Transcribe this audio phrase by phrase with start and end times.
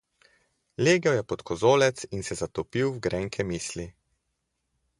[0.87, 3.87] Legel je pod kozolec in se zatopil v grenke misli.